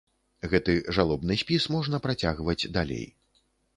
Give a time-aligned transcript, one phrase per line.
[0.53, 3.05] Гэты жалобны спіс можна працягваць далей.